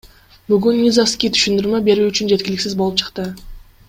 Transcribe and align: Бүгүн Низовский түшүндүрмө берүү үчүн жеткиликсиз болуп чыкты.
Бүгүн 0.51 0.77
Низовский 0.83 1.31
түшүндүрмө 1.35 1.81
берүү 1.91 2.07
үчүн 2.13 2.33
жеткиликсиз 2.35 2.79
болуп 2.81 2.99
чыкты. 3.03 3.27